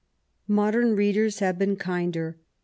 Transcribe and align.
Modem 0.47 0.95
readers 0.95 1.37
have 1.41 1.59
been 1.59 1.75
kinder. 1.75 2.39